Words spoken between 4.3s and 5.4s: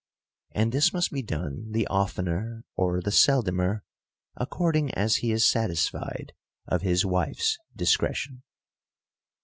according; as he